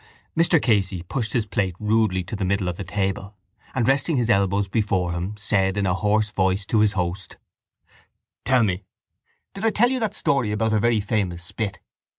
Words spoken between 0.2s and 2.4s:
Mr Casey pushed his plate rudely into